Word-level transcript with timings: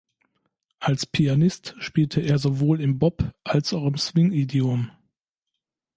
Als 0.79 1.05
Pianist 1.05 1.75
spielte 1.77 2.21
er 2.21 2.39
sowohl 2.39 2.81
im 2.81 2.97
Bop 2.97 3.35
als 3.43 3.71
auch 3.71 3.85
im 3.85 3.99
Swing-Idiom. 3.99 4.89